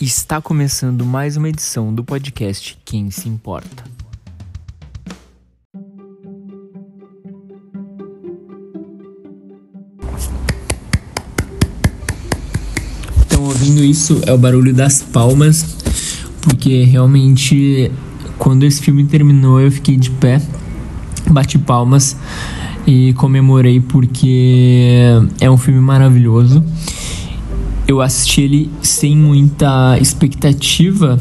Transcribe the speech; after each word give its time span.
Está 0.00 0.40
começando 0.40 1.04
mais 1.04 1.36
uma 1.36 1.50
edição 1.50 1.92
do 1.92 2.02
podcast 2.02 2.78
Quem 2.86 3.10
se 3.10 3.28
importa. 3.28 3.84
Então, 13.26 13.44
ouvindo 13.44 13.84
isso 13.84 14.22
é 14.26 14.32
o 14.32 14.38
barulho 14.38 14.72
das 14.72 15.02
palmas, 15.02 15.76
porque 16.40 16.82
realmente 16.84 17.92
quando 18.38 18.64
esse 18.64 18.80
filme 18.80 19.04
terminou 19.04 19.60
eu 19.60 19.70
fiquei 19.70 19.98
de 19.98 20.10
pé, 20.12 20.40
bati 21.30 21.58
palmas 21.58 22.16
e 22.86 23.12
comemorei 23.18 23.80
porque 23.80 24.96
é 25.38 25.50
um 25.50 25.58
filme 25.58 25.78
maravilhoso 25.78 26.64
eu 27.90 28.00
assisti 28.00 28.42
ele 28.42 28.70
sem 28.80 29.16
muita 29.16 29.98
expectativa, 30.00 31.18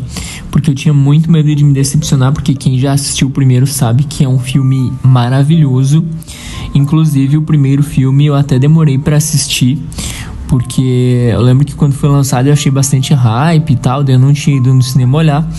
porque 0.51 0.69
eu 0.69 0.75
tinha 0.75 0.93
muito 0.93 1.31
medo 1.31 1.53
de 1.55 1.63
me 1.63 1.73
decepcionar, 1.73 2.31
porque 2.31 2.53
quem 2.53 2.77
já 2.77 2.93
assistiu 2.93 3.27
o 3.27 3.31
primeiro 3.31 3.65
sabe 3.65 4.03
que 4.03 4.23
é 4.23 4.29
um 4.29 4.37
filme 4.37 4.93
maravilhoso. 5.01 6.05
Inclusive, 6.75 7.37
o 7.37 7.41
primeiro 7.41 7.81
filme 7.81 8.27
eu 8.27 8.35
até 8.35 8.59
demorei 8.59 8.99
para 8.99 9.17
assistir, 9.17 9.79
porque 10.47 11.29
eu 11.33 11.41
lembro 11.41 11.65
que 11.65 11.73
quando 11.73 11.93
foi 11.93 12.07
lançado 12.07 12.47
eu 12.47 12.53
achei 12.53 12.71
bastante 12.71 13.15
hype 13.15 13.71
e 13.71 13.75
tal, 13.75 14.03
daí 14.03 14.13
eu 14.13 14.19
não 14.19 14.31
tinha 14.31 14.57
ido 14.57 14.71
no 14.71 14.83
cinema 14.83 15.17
olhar. 15.17 15.49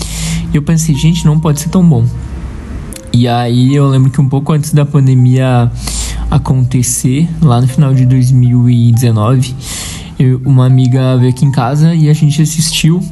E 0.52 0.56
eu 0.56 0.62
pensei, 0.62 0.95
gente, 0.95 1.24
não 1.24 1.40
pode 1.40 1.60
ser 1.60 1.70
tão 1.70 1.84
bom. 1.84 2.04
E 3.12 3.27
aí 3.27 3.74
eu 3.74 3.88
lembro 3.88 4.10
que 4.10 4.20
um 4.20 4.29
pouco 4.29 4.52
antes 4.52 4.73
da 4.73 4.84
pandemia 4.84 5.70
acontecer, 6.30 7.29
lá 7.42 7.60
no 7.60 7.66
final 7.66 7.92
de 7.92 8.06
2019, 8.06 9.56
eu, 10.20 10.38
uma 10.45 10.66
amiga 10.66 11.16
veio 11.16 11.30
aqui 11.30 11.47
em 11.47 11.51
casa 11.51 11.95
e 11.95 12.10
a 12.10 12.12
gente 12.12 12.42
assistiu. 12.42 13.02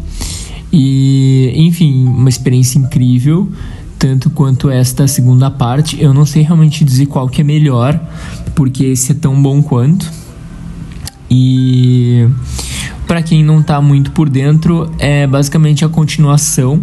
E, 0.71 1.51
enfim, 1.57 2.05
uma 2.05 2.29
experiência 2.29 2.79
incrível, 2.79 3.50
tanto 3.98 4.28
quanto 4.28 4.69
esta 4.69 5.09
segunda 5.09 5.50
parte. 5.50 6.00
Eu 6.00 6.12
não 6.12 6.27
sei 6.27 6.42
realmente 6.42 6.84
dizer 6.84 7.06
qual 7.06 7.27
que 7.27 7.41
é 7.41 7.45
melhor, 7.45 7.98
porque 8.55 8.84
esse 8.84 9.12
é 9.12 9.15
tão 9.15 9.42
bom 9.42 9.62
quanto. 9.62 10.12
E 11.31 12.28
para 13.06 13.22
quem 13.22 13.43
não 13.43 13.62
tá 13.62 13.81
muito 13.81 14.11
por 14.12 14.28
dentro, 14.28 14.91
é 14.98 15.27
basicamente 15.27 15.87
a 15.87 15.89
continuação, 15.89 16.78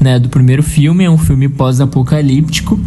né, 0.00 0.18
do 0.18 0.30
primeiro 0.30 0.62
filme, 0.62 1.04
é 1.04 1.10
um 1.10 1.18
filme 1.18 1.46
pós-apocalíptico 1.46 2.80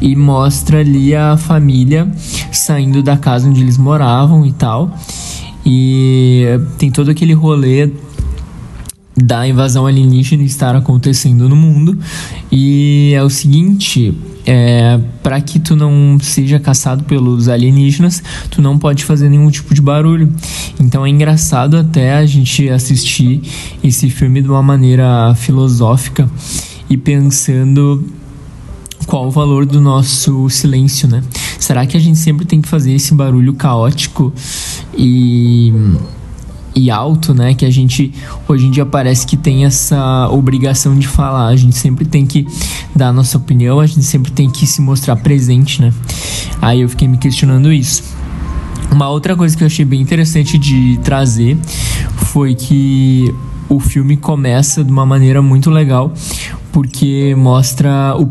e 0.00 0.16
mostra 0.16 0.80
ali 0.80 1.14
a 1.14 1.36
família 1.36 2.10
saindo 2.50 3.04
da 3.04 3.16
casa 3.16 3.48
onde 3.48 3.60
eles 3.60 3.78
moravam 3.78 4.44
e 4.44 4.52
tal. 4.52 4.92
E 5.70 6.46
tem 6.78 6.90
todo 6.90 7.10
aquele 7.10 7.34
rolê 7.34 7.90
da 9.14 9.46
invasão 9.46 9.86
alienígena 9.86 10.42
estar 10.44 10.74
acontecendo 10.74 11.46
no 11.46 11.54
mundo. 11.54 11.98
E 12.50 13.12
é 13.14 13.22
o 13.22 13.28
seguinte, 13.28 14.16
é, 14.46 14.98
para 15.22 15.38
que 15.42 15.58
tu 15.58 15.76
não 15.76 16.18
seja 16.22 16.58
caçado 16.58 17.04
pelos 17.04 17.50
alienígenas, 17.50 18.22
tu 18.50 18.62
não 18.62 18.78
pode 18.78 19.04
fazer 19.04 19.28
nenhum 19.28 19.50
tipo 19.50 19.74
de 19.74 19.82
barulho. 19.82 20.32
Então 20.80 21.04
é 21.04 21.10
engraçado 21.10 21.76
até 21.76 22.14
a 22.14 22.24
gente 22.24 22.66
assistir 22.70 23.42
esse 23.84 24.08
filme 24.08 24.40
de 24.40 24.48
uma 24.48 24.62
maneira 24.62 25.34
filosófica 25.34 26.30
e 26.88 26.96
pensando 26.96 28.02
qual 29.08 29.26
o 29.26 29.30
valor 29.30 29.64
do 29.64 29.80
nosso 29.80 30.50
silêncio, 30.50 31.08
né? 31.08 31.22
Será 31.58 31.86
que 31.86 31.96
a 31.96 32.00
gente 32.00 32.18
sempre 32.18 32.44
tem 32.44 32.60
que 32.60 32.68
fazer 32.68 32.92
esse 32.92 33.14
barulho 33.14 33.54
caótico 33.54 34.32
e 34.96 35.72
e 36.76 36.90
alto, 36.90 37.32
né? 37.34 37.54
Que 37.54 37.64
a 37.64 37.70
gente 37.70 38.12
hoje 38.46 38.66
em 38.66 38.70
dia 38.70 38.84
parece 38.84 39.26
que 39.26 39.36
tem 39.36 39.64
essa 39.64 40.28
obrigação 40.30 40.96
de 40.96 41.08
falar. 41.08 41.46
A 41.46 41.56
gente 41.56 41.74
sempre 41.74 42.04
tem 42.04 42.26
que 42.26 42.46
dar 42.94 43.08
a 43.08 43.12
nossa 43.12 43.38
opinião, 43.38 43.80
a 43.80 43.86
gente 43.86 44.04
sempre 44.04 44.30
tem 44.30 44.50
que 44.50 44.66
se 44.66 44.82
mostrar 44.82 45.16
presente, 45.16 45.80
né? 45.80 45.92
Aí 46.60 46.82
eu 46.82 46.88
fiquei 46.88 47.08
me 47.08 47.16
questionando 47.16 47.72
isso. 47.72 48.04
Uma 48.92 49.08
outra 49.08 49.34
coisa 49.34 49.56
que 49.56 49.62
eu 49.62 49.66
achei 49.66 49.86
bem 49.86 50.02
interessante 50.02 50.58
de 50.58 51.00
trazer 51.02 51.56
foi 52.16 52.54
que 52.54 53.34
o 53.70 53.80
filme 53.80 54.18
começa 54.18 54.84
de 54.84 54.92
uma 54.92 55.06
maneira 55.06 55.40
muito 55.40 55.70
legal, 55.70 56.12
porque 56.72 57.34
mostra 57.36 58.14
o, 58.16 58.30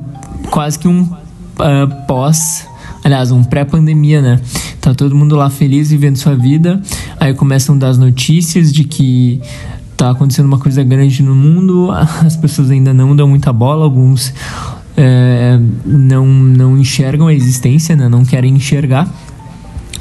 quase 0.50 0.78
que 0.80 0.88
um 0.88 1.02
uh, 1.02 2.06
pós 2.08 2.68
aliás, 3.04 3.32
um 3.32 3.42
pré-pandemia, 3.42 4.22
né? 4.22 4.42
Tá 4.82 4.94
todo 4.94 5.16
mundo 5.16 5.36
lá 5.36 5.50
feliz 5.50 5.90
vivendo 5.90 6.18
sua 6.18 6.36
vida. 6.36 6.82
Aí 7.20 7.34
começam 7.34 7.76
a 7.76 7.78
dar 7.78 7.88
as 7.88 7.98
notícias 7.98 8.74
de 8.74 8.84
que 8.84 9.42
tá 9.96 10.12
acontecendo 10.12 10.46
uma 10.46 10.60
coisa 10.60 10.84
grande 10.84 11.24
no 11.24 11.34
mundo, 11.34 11.90
as 12.24 12.36
pessoas 12.36 12.70
ainda 12.70 12.94
não 12.94 13.16
dão 13.16 13.28
muita 13.28 13.52
bola, 13.52 13.84
alguns 13.84 14.34
é, 14.96 15.60
não, 15.86 16.26
não 16.28 16.78
enxergam 16.78 17.28
a 17.28 17.34
existência, 17.34 17.96
né? 17.96 18.10
não 18.10 18.24
querem 18.26 18.54
enxergar. 18.54 19.08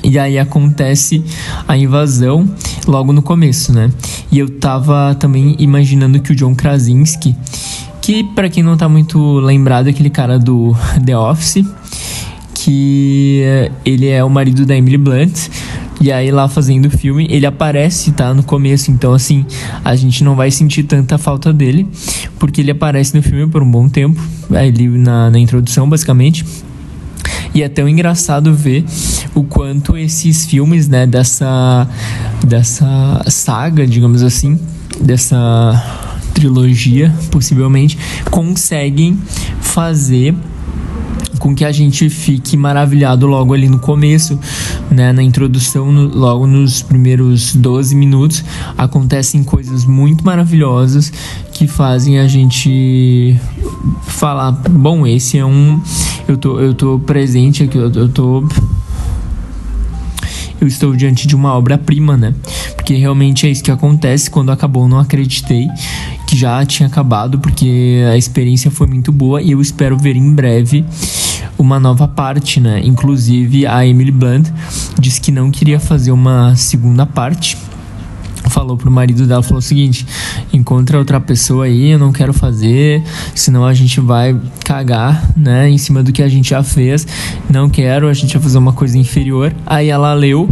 E 0.04 0.18
aí 0.18 0.38
acontece 0.38 1.24
a 1.66 1.76
invasão 1.76 2.48
logo 2.86 3.12
no 3.12 3.22
começo, 3.22 3.72
né? 3.72 3.90
E 4.30 4.38
eu 4.38 4.48
tava 4.48 5.16
também 5.16 5.56
imaginando 5.58 6.20
que 6.20 6.30
o 6.30 6.36
John 6.36 6.54
Krasinski, 6.54 7.34
que 8.06 8.22
para 8.22 8.48
quem 8.48 8.62
não 8.62 8.76
tá 8.76 8.88
muito 8.88 9.40
lembrado, 9.40 9.88
é 9.88 9.90
aquele 9.90 10.10
cara 10.10 10.38
do 10.38 10.76
The 11.04 11.18
Office, 11.18 11.66
que 12.54 13.42
ele 13.84 14.06
é 14.06 14.22
o 14.22 14.30
marido 14.30 14.64
da 14.64 14.76
Emily 14.76 14.96
Blunt. 14.96 15.48
E 16.00 16.12
aí 16.12 16.30
lá 16.30 16.46
fazendo 16.46 16.86
o 16.86 16.90
filme, 16.90 17.26
ele 17.28 17.46
aparece, 17.46 18.12
tá? 18.12 18.32
No 18.32 18.44
começo, 18.44 18.92
então 18.92 19.12
assim, 19.12 19.44
a 19.84 19.96
gente 19.96 20.22
não 20.22 20.36
vai 20.36 20.52
sentir 20.52 20.84
tanta 20.84 21.18
falta 21.18 21.52
dele, 21.52 21.88
porque 22.38 22.60
ele 22.60 22.70
aparece 22.70 23.16
no 23.16 23.22
filme 23.24 23.48
por 23.48 23.60
um 23.60 23.68
bom 23.68 23.88
tempo, 23.88 24.22
ali 24.54 24.86
na, 24.86 25.28
na 25.28 25.38
introdução, 25.40 25.88
basicamente. 25.88 26.44
E 27.52 27.60
é 27.60 27.68
tão 27.68 27.88
engraçado 27.88 28.54
ver 28.54 28.84
o 29.34 29.42
quanto 29.42 29.96
esses 29.96 30.46
filmes, 30.46 30.86
né, 30.86 31.08
dessa, 31.08 31.88
dessa 32.46 33.24
saga, 33.26 33.84
digamos 33.84 34.22
assim, 34.22 34.60
dessa 35.00 36.05
trilogia, 36.36 37.10
possivelmente, 37.30 37.96
conseguem 38.30 39.18
fazer 39.58 40.34
com 41.38 41.54
que 41.54 41.64
a 41.64 41.72
gente 41.72 42.10
fique 42.10 42.56
maravilhado 42.56 43.26
logo 43.26 43.54
ali 43.54 43.68
no 43.68 43.78
começo, 43.78 44.38
né, 44.90 45.12
na 45.12 45.22
introdução, 45.22 45.90
no, 45.90 46.14
logo 46.14 46.46
nos 46.46 46.82
primeiros 46.82 47.54
12 47.54 47.94
minutos, 47.94 48.44
acontecem 48.76 49.42
coisas 49.42 49.84
muito 49.84 50.24
maravilhosas 50.24 51.10
que 51.52 51.66
fazem 51.66 52.18
a 52.18 52.28
gente 52.28 53.38
falar, 54.02 54.52
bom, 54.52 55.06
esse 55.06 55.38
é 55.38 55.44
um 55.44 55.80
eu 56.28 56.36
tô 56.36 56.60
eu 56.60 56.74
tô 56.74 56.98
presente 56.98 57.62
aqui, 57.62 57.78
eu, 57.78 57.90
eu 57.92 58.08
tô 58.08 58.44
eu 60.60 60.66
estou 60.66 60.96
diante 60.96 61.26
de 61.26 61.36
uma 61.36 61.54
obra-prima, 61.54 62.16
né? 62.16 62.34
Porque 62.74 62.94
realmente 62.94 63.46
é 63.46 63.50
isso 63.50 63.62
que 63.62 63.70
acontece. 63.70 64.30
Quando 64.30 64.50
acabou, 64.50 64.88
não 64.88 64.98
acreditei 64.98 65.68
que 66.26 66.36
já 66.36 66.64
tinha 66.66 66.88
acabado, 66.88 67.38
porque 67.38 68.02
a 68.12 68.16
experiência 68.16 68.70
foi 68.70 68.86
muito 68.86 69.12
boa 69.12 69.40
e 69.40 69.52
eu 69.52 69.60
espero 69.60 69.96
ver 69.96 70.16
em 70.16 70.34
breve 70.34 70.84
uma 71.58 71.78
nova 71.80 72.06
parte, 72.06 72.60
né? 72.60 72.80
Inclusive 72.84 73.66
a 73.66 73.86
Emily 73.86 74.10
Blunt 74.10 74.48
disse 74.98 75.20
que 75.20 75.30
não 75.30 75.50
queria 75.50 75.80
fazer 75.80 76.10
uma 76.10 76.54
segunda 76.56 77.06
parte. 77.06 77.56
Falou 78.56 78.74
pro 78.74 78.90
marido 78.90 79.26
dela, 79.26 79.42
falou 79.42 79.58
o 79.58 79.62
seguinte: 79.62 80.06
encontra 80.50 80.96
outra 80.96 81.20
pessoa 81.20 81.66
aí, 81.66 81.90
eu 81.90 81.98
não 81.98 82.10
quero 82.10 82.32
fazer, 82.32 83.02
senão 83.34 83.66
a 83.66 83.74
gente 83.74 84.00
vai 84.00 84.34
cagar, 84.64 85.30
né, 85.36 85.68
em 85.68 85.76
cima 85.76 86.02
do 86.02 86.10
que 86.10 86.22
a 86.22 86.28
gente 86.28 86.48
já 86.48 86.62
fez. 86.62 87.06
Não 87.50 87.68
quero, 87.68 88.08
a 88.08 88.14
gente 88.14 88.32
vai 88.32 88.42
fazer 88.42 88.56
uma 88.56 88.72
coisa 88.72 88.96
inferior. 88.96 89.54
Aí 89.66 89.90
ela 89.90 90.14
leu 90.14 90.48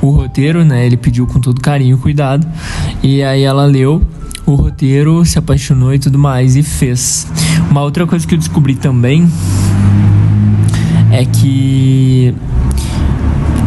o 0.00 0.10
roteiro, 0.10 0.64
né? 0.64 0.86
Ele 0.86 0.96
pediu 0.96 1.26
com 1.26 1.40
todo 1.40 1.60
carinho 1.60 1.98
cuidado. 1.98 2.46
E 3.02 3.24
aí 3.24 3.42
ela 3.42 3.64
leu 3.64 4.06
o 4.46 4.54
roteiro, 4.54 5.24
se 5.24 5.36
apaixonou 5.36 5.92
e 5.92 5.98
tudo 5.98 6.16
mais 6.16 6.54
e 6.54 6.62
fez. 6.62 7.26
Uma 7.68 7.82
outra 7.82 8.06
coisa 8.06 8.24
que 8.24 8.34
eu 8.34 8.38
descobri 8.38 8.76
também 8.76 9.28
é 11.10 11.24
que 11.24 12.32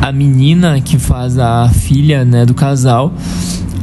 a 0.01 0.13
menina 0.13 0.80
que 0.80 0.98
faz 0.98 1.38
a 1.38 1.68
filha 1.68 2.24
né, 2.24 2.45
do 2.45 2.54
casal 2.54 3.13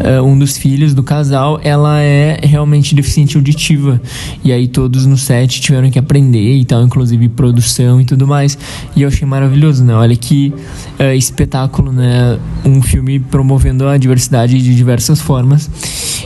uh, 0.00 0.22
um 0.22 0.38
dos 0.38 0.56
filhos 0.56 0.94
do 0.94 1.02
casal, 1.02 1.60
ela 1.62 2.00
é 2.00 2.40
realmente 2.42 2.94
deficiente 2.94 3.36
auditiva. 3.36 4.00
E 4.44 4.52
aí 4.52 4.68
todos 4.68 5.06
no 5.06 5.16
set 5.16 5.60
tiveram 5.60 5.90
que 5.90 5.98
aprender 5.98 6.56
e 6.56 6.64
tal, 6.64 6.82
inclusive 6.82 7.28
produção 7.28 8.00
e 8.00 8.04
tudo 8.04 8.26
mais. 8.26 8.58
E 8.94 9.02
eu 9.02 9.08
achei 9.08 9.26
maravilhoso, 9.26 9.84
né? 9.84 9.94
Olha 9.94 10.16
que 10.16 10.52
uh, 10.98 11.14
espetáculo, 11.14 11.92
né? 11.92 12.38
Um 12.64 12.82
filme 12.82 13.18
promovendo 13.18 13.86
a 13.86 13.96
diversidade 13.96 14.60
de 14.60 14.74
diversas 14.74 15.20
formas. 15.20 15.70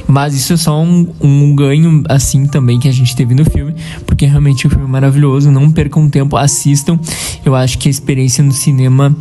Mas 0.07 0.35
isso 0.35 0.53
é 0.53 0.57
só 0.57 0.83
um, 0.83 1.09
um 1.21 1.55
ganho, 1.55 2.03
assim, 2.09 2.47
também 2.47 2.79
que 2.79 2.89
a 2.89 2.93
gente 2.93 3.15
teve 3.15 3.35
no 3.35 3.45
filme, 3.45 3.75
porque 4.07 4.27
realmente 4.27 4.67
o 4.67 4.71
filme 4.71 4.85
é 4.85 4.89
maravilhoso. 4.89 5.51
Não 5.51 5.71
percam 5.71 6.09
tempo, 6.09 6.37
assistam. 6.37 6.99
Eu 7.45 7.55
acho 7.55 7.79
que 7.79 7.89
a 7.89 7.91
experiência 7.91 8.43
no 8.43 8.53
cinema 8.53 9.17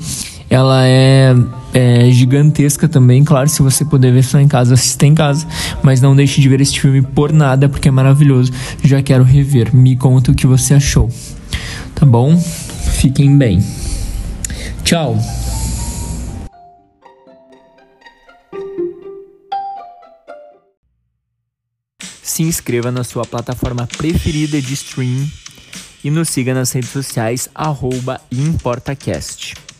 ela 0.52 0.86
é, 0.86 1.34
é, 1.74 2.12
gigantesca 2.12 2.86
também. 2.86 3.24
Claro, 3.24 3.48
se 3.48 3.62
você 3.62 3.86
puder 3.86 4.12
ver 4.12 4.22
só 4.22 4.38
em 4.38 4.50
casa, 4.50 4.74
assista 4.74 5.06
em 5.06 5.16
casa. 5.16 5.48
Mas 5.82 6.02
não 6.02 6.14
deixe 6.14 6.42
de 6.42 6.50
ver 6.50 6.60
este 6.60 6.82
filme 6.82 7.02
por 7.02 7.32
nada, 7.32 7.70
porque 7.70 7.88
é 7.88 7.92
maravilhoso. 7.92 8.52
Já 8.84 9.02
quero 9.02 9.24
rever. 9.24 9.74
Me 9.74 9.96
conta 9.96 10.30
o 10.30 10.36
que 10.36 10.46
você 10.46 10.74
achou. 10.74 11.10
Tá 11.96 12.06
bom? 12.06 12.38
Fiquem 12.38 13.38
bem. 13.38 13.64
Tchau. 14.84 15.18
Se 22.22 22.44
inscreva 22.44 22.92
na 22.92 23.06
sua 23.06 23.24
plataforma 23.24 23.88
preferida 23.88 24.62
de 24.62 24.74
streaming 24.74 25.32
e 26.04 26.12
nos 26.12 26.28
siga 26.28 26.54
nas 26.54 26.74
redes 26.74 26.90
sociais, 26.90 27.48
arroba 27.56 28.20
ImportaCast. 28.30 29.71